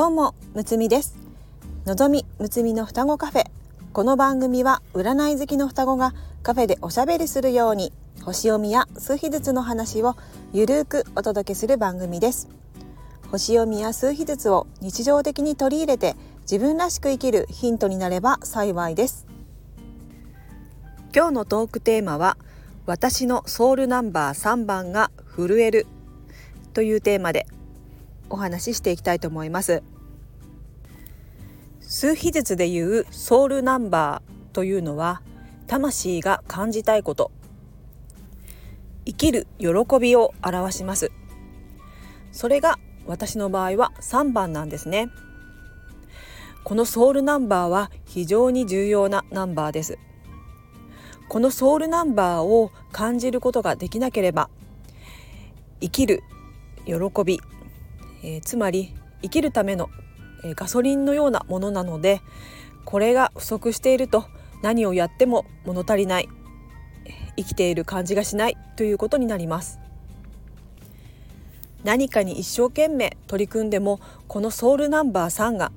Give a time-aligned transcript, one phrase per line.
[0.00, 1.18] どうもむつみです。
[1.84, 3.44] のぞみむつみの双子カフェ。
[3.92, 7.92] この番組は占い好きの双子がカフェでおしゃべりするように
[8.22, 10.16] 星読みや数秘術の話を
[10.54, 12.48] ゆるーくお届けする番組です。
[13.30, 16.16] 星読みや数秘術を日常的に取り入れて
[16.50, 19.26] 自分らしく生きるヒントになれば幸いです。
[21.14, 22.38] 今日のトークテーマは
[22.86, 25.86] 私のソウルナンバー3番が震える
[26.72, 27.46] というテーマで
[28.30, 29.82] お話ししていきたいと思います。
[31.80, 35.22] 数秘術でいうソウルナンバーというのは
[35.66, 37.30] 魂が感じたいこと。
[39.04, 39.68] 生きる喜
[40.00, 41.10] びを表します。
[42.32, 45.10] それが私の場合は3番なんですね。
[46.62, 49.98] このソウルナンバーは非常に重要なナンバーです。
[51.28, 54.50] このソウルナンバーを感じることができなければ
[55.80, 56.22] 生きる
[56.84, 57.40] 喜び、
[58.22, 59.90] えー、つまり生きるための、
[60.44, 62.20] えー、ガソリンのようなものなので
[62.84, 64.24] これが不足していると
[64.62, 66.28] 何をやっても物足りない
[67.36, 69.80] 生きている感じがしないということになります。
[71.82, 75.72] 何かに一生懸命取り組んでもこのソウルナンバー3が、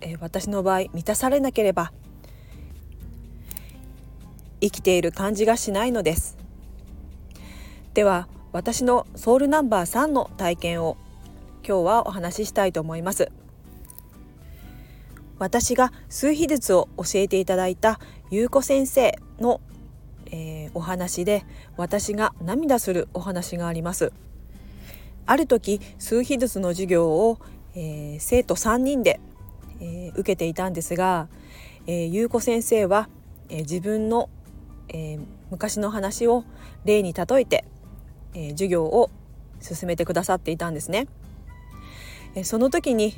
[0.00, 1.92] えー、私の場合満たされなければ
[4.60, 6.38] 生きている感じがしないのです。
[7.92, 10.96] では私のソウルナンバー3の体験を
[11.68, 13.30] 今日はお話ししたいと思います
[15.38, 19.60] 私が数秘術を教えていただいた優子先生の、
[20.30, 21.44] えー、お話で
[21.76, 24.12] 私が涙するお話があります
[25.26, 27.38] ある時数秘術の授業を、
[27.74, 29.20] えー、生徒3人で、
[29.80, 31.28] えー、受けていたんですが、
[31.86, 33.10] えー、優子先生は、
[33.50, 34.30] えー、自分の、
[34.88, 36.44] えー、昔の話を
[36.86, 37.66] 例に例えて
[38.34, 39.10] えー、授業を
[39.60, 41.08] 進めてくださっていたんですね。
[42.34, 43.14] え、その時に、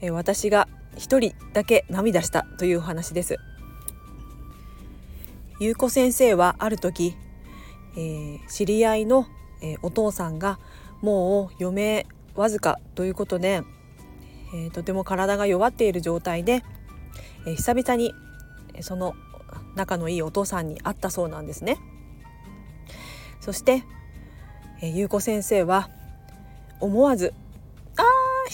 [0.00, 3.36] え、私が一人だけ涙したというお話です。
[5.60, 7.16] 優子先生はある時、
[7.96, 9.26] えー、知り合いの、
[9.62, 10.58] え、お父さんが
[11.02, 13.62] もう余命わずかということで、
[14.54, 16.62] え、とても体が弱っている状態で、
[17.46, 18.12] え、久々に
[18.80, 19.14] その
[19.74, 21.78] 仲のいいお父さんに会ったそうなんですね。
[23.40, 23.82] そして
[24.80, 25.88] えー、ゆうこ先生は
[26.80, 27.34] 思わず「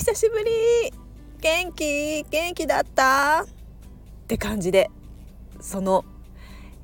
[0.04, 0.92] 久しぶり
[1.40, 2.24] 元気？
[2.30, 4.90] 元気だった?」って感じで
[5.62, 6.04] その、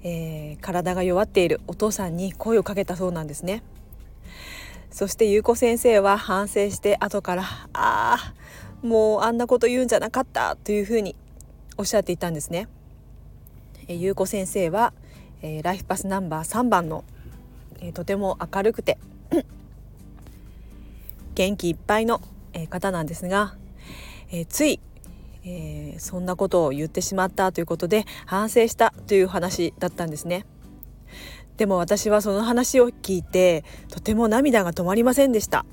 [0.02, 3.62] えー、体が弱っているお父さんに声をかけたそうなんですね。
[4.90, 7.42] そして優子先生は反省して後から
[7.74, 8.34] 「ああ
[8.80, 11.14] もうあんなこと言うんじゃなかった」というふうに
[11.76, 12.68] おっしゃっていたんですね。
[13.86, 14.94] えー、優子先生は、
[15.42, 17.04] えー、ライフパスナンバー3番の、
[17.82, 18.96] えー、とても明るくて
[21.34, 22.22] 元気いっぱいの
[22.66, 23.54] 方なんですが、
[24.30, 24.80] えー、つい、
[25.44, 30.46] えー、そんなことを言ってしまったということで反省したという話だったんですね。
[31.56, 35.66] でも私はその話を聞いてとても涙が止まりませんでした。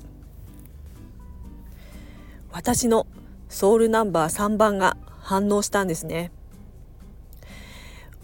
[2.52, 3.06] 私の
[3.48, 6.30] ソウルナンバー3番が反応したんですね。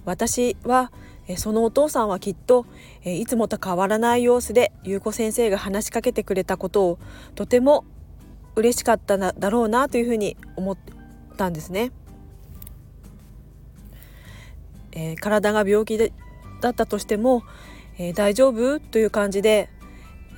[0.05, 0.93] 私は
[1.37, 2.67] そのお父さんはきっと
[3.05, 6.99] いつもと変わらない様子で優子先生が話しかけてくれたことを
[7.35, 7.85] とても
[8.57, 10.79] 嬉しかったなだろうなというふうに思っ
[11.37, 11.93] たんですね。
[14.93, 16.13] えー、体が病気で
[16.61, 17.43] だったとしても、
[17.99, 19.69] えー、大丈夫という感じで、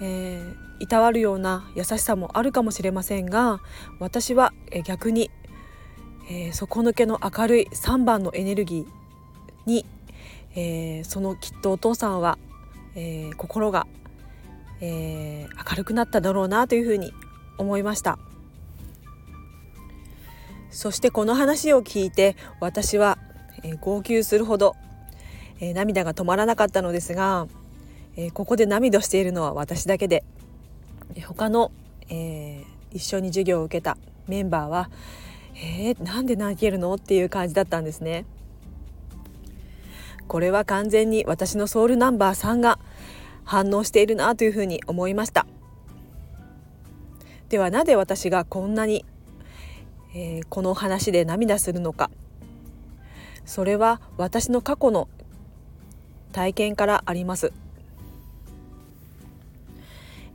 [0.01, 3.61] えー、いたわるような優しさもあるかもしれませんが
[4.01, 5.31] 私は、え逆に、
[6.31, 8.87] え底抜けの明るい3番のエネルギー
[9.67, 9.85] に
[10.57, 12.39] えー、そのきっとお父さんは、
[12.95, 13.87] えー、心が、
[14.81, 17.13] えー、明るくなっただろうなというふうに
[17.59, 18.19] 思いました
[20.71, 23.19] そしてこの話を聞いて私は、
[23.63, 24.77] えー、号泣するほど、
[25.61, 27.47] えー、涙が止まらなかったのですが、
[28.17, 30.23] えー、ここで涙しているのは私だけで
[31.27, 31.73] 他の、
[32.11, 33.97] えー、一緒に授業を受けた
[34.29, 34.91] メンバーは
[35.57, 38.27] 「えー、なんで泣けるの?」っていう感じだったんですね。
[40.29, 42.79] これは完全に私のソウルナンバー3が
[43.45, 45.47] 反応しているなというふうに思いました
[47.49, 49.05] ではなぜ私がこんなに、
[50.15, 52.11] えー、この話で涙するのか。
[53.45, 55.09] それは私の過去の
[56.33, 57.53] 体験からあります、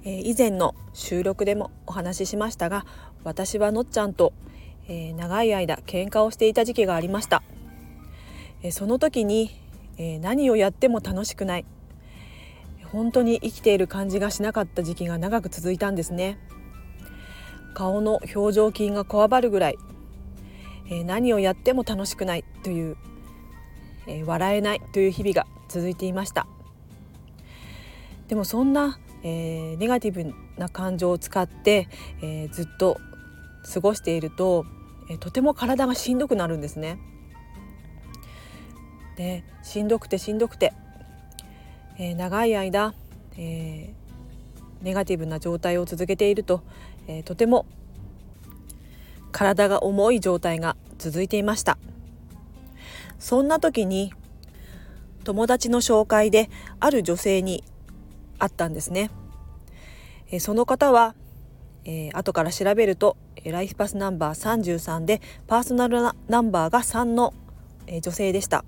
[0.06, 2.86] えー、以前の収録でもお話ししましたが
[3.26, 4.32] 私はのっちゃんと、
[4.88, 7.44] えー、長い間喧嘩をしていた時期がありました、
[8.64, 9.52] えその時に
[10.04, 11.66] えー、何をやっても楽しくない。
[12.92, 16.40] 本当に生きている感じがしなかった時期が長く続いたんですね。
[17.74, 19.78] 顔の表情筋がこわばるぐらい、
[20.88, 22.98] えー、何をやっても楽しくないという、
[24.08, 26.48] えー、笑えないという日々が続いていました。
[28.28, 31.90] でもそんな、えー、ネガティブな感情を使って、
[32.22, 32.98] えずっと
[33.74, 34.66] 過ごしていると、
[35.10, 36.98] えとても体がしんどくなるんですね。
[39.18, 40.72] でしんどくてしんどくて、
[41.98, 42.94] え長い間、
[43.38, 43.94] え
[44.82, 46.64] ネガティブな状態を続けていると、
[47.12, 47.66] えー、とても
[49.34, 51.78] 体が重い状態が続いていました。
[53.20, 54.14] そんな時に
[55.24, 56.50] 友達の紹介で
[56.80, 57.64] ある女性に
[58.40, 59.12] 会ったんですね、
[60.32, 61.14] えー、その方は、
[61.86, 67.36] えー、後から調べるとライフパスナンバー33でパーソナルナンバーが3の、
[67.86, 68.64] えー、女性でした。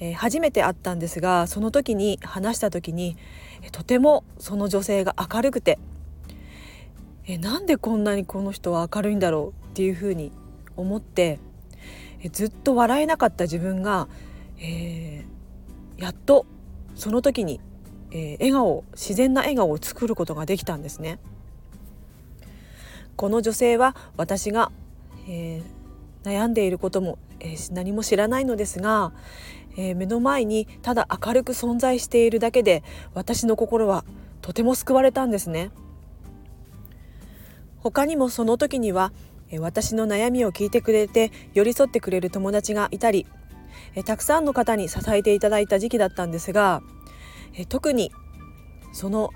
[0.00, 3.16] えー、初めて会ったんですがその時に話した時に、
[3.72, 5.78] とてもその女性が明るくて、
[7.26, 9.64] え、なんでこんなにこの人は明るいんだろう？
[9.70, 10.30] っていうふうに
[10.76, 11.38] 思って、
[12.22, 14.08] えずっと笑えなかった自分が、
[14.60, 15.24] え
[15.96, 16.46] やっと
[16.94, 17.60] その時に、
[18.10, 21.18] え笑顔自然な笑顔を作ることができたんですね。
[23.16, 24.70] この女性は私が、
[25.28, 25.62] え
[26.24, 29.12] 悩んでいることも、え何も知らないのですが、
[29.76, 32.82] えー、目の前にただ明るく存在しているだけで
[33.12, 34.04] 私の心は
[34.40, 35.70] とても救われたんですね
[37.84, 39.12] 他にもその時には、
[39.60, 43.26] 私の悩みを聞いてくれて寄り添ってくれる友達がいたり、
[44.06, 46.82] たくさんの方に支えていただいた時期だったんですが、
[47.68, 48.10] 特に
[48.94, 49.30] その、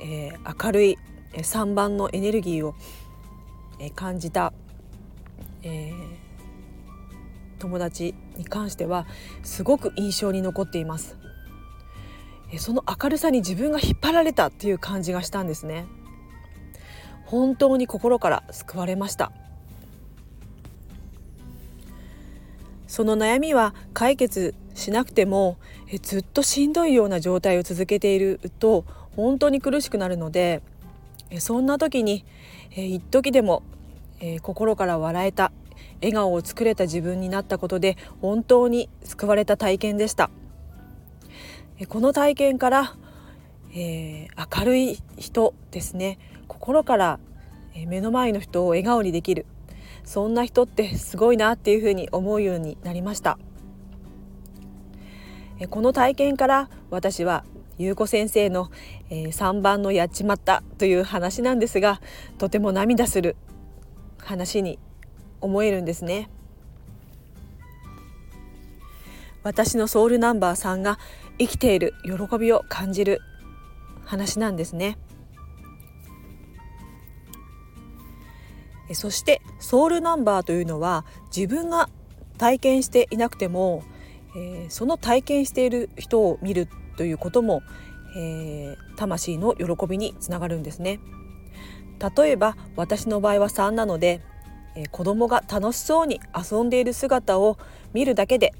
[0.00, 0.32] え
[0.62, 0.98] 明るい
[1.34, 2.76] 3番のエネルギーを、
[3.96, 4.52] 感じた、
[5.64, 5.92] え
[7.58, 9.08] 友達に関しては
[9.42, 11.16] すごく印象に残っています。
[12.58, 15.86] その明るさに自分が引っ張られたっていう感じがしたんですね。
[17.26, 19.30] 本当に心から救われました。
[22.86, 25.58] その悩みは解決しなくても
[25.88, 28.84] えずっとしんどいような状態を続けていると
[29.14, 30.62] 本当に苦しくなるので
[31.38, 32.24] そんな時に
[32.74, 33.62] 一時でも
[34.42, 35.52] 心から笑えた
[36.00, 40.30] 笑顔を作れた自分になったことで本当に救われた体験でした。
[41.88, 42.94] この体験から、
[43.74, 46.18] えー、明るい人ですね。
[46.48, 47.18] 心から
[47.86, 49.46] 目の前の人を笑顔にできる。
[50.04, 53.38] そんな人ってすごいなっていうふうに思うようになりました。
[55.68, 57.44] この体験から私は
[57.78, 58.70] 優子先生の、
[59.10, 62.00] えー、3番の「やっちまった」という話なんですが
[62.38, 63.36] とても涙する
[64.18, 64.78] 話に
[65.40, 66.30] 思えるんですね。
[69.42, 70.98] 私のソウルナンバーさんが
[71.38, 73.20] 生きている喜びを感じる
[74.04, 74.98] 話なんですね。
[78.94, 81.04] そしてソウルナンバーというのは
[81.34, 81.88] 自分が
[82.38, 83.82] 体験していなくても、
[84.36, 87.62] えー、その体験している人を見るということも、
[88.16, 91.00] えー、魂の喜びにつながるんですね
[92.16, 94.20] 例えば私の場合は3なので
[94.76, 97.58] えー、子供が楽しそうに遊んでいる姿を
[97.92, 98.52] 見るだけで、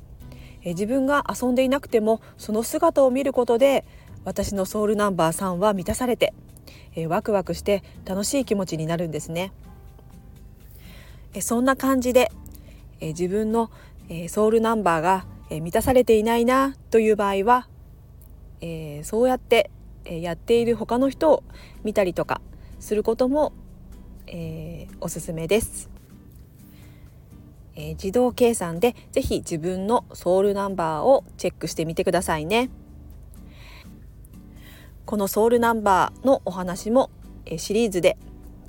[0.62, 3.84] えー、自分が遊んでいなくてもその姿を見ることで
[4.24, 6.34] 私のソウルナンバー3は満たされて、
[6.96, 9.52] えー、ワクワクして楽しい気持ちになるんですね。
[11.34, 12.30] えそんな感じで、
[13.00, 13.70] え自分の、
[14.08, 17.68] えソウルナンバーが、え満たされていないなという場合は、
[18.60, 19.70] えそうやって、
[20.04, 21.44] えやっている他の人を
[21.84, 22.40] 見たりとか
[22.78, 23.52] することも、
[24.26, 25.96] えおすすめです。
[27.76, 32.70] え、自動計算でぜひ自分のソウルナンバーをチェックしてみてくださいね
[35.04, 37.10] このソウルナンバーのお話も、
[37.44, 38.16] え、シリーズで、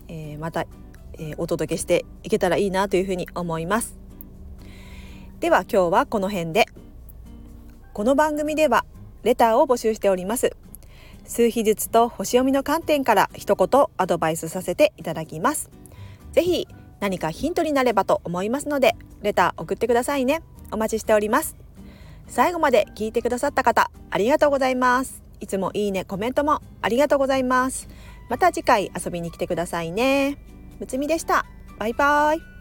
[0.07, 0.67] え、また、
[1.19, 3.97] えお届けしていけたらいいなというふうに思います。
[5.39, 6.65] では今日はこの辺で。
[7.93, 8.85] この番組では
[9.23, 10.55] レターを募集しております。
[11.25, 15.69] 数秘術と星読みの観点から一言アドバイスさせていただきます。
[16.31, 16.67] ぜひ
[16.99, 20.41] 何かヒントになればと思いますのでレター送ってくださいね。
[20.71, 21.55] お待ちしております。
[22.27, 25.21] 最後まで聞いてくださった方ありがとうございます。
[25.39, 27.87] いつもいいねコメントもありがとうございます。
[28.29, 30.37] また次回遊びに来てくださいね。
[30.79, 31.45] むつみでした。
[31.79, 32.56] バイバイ。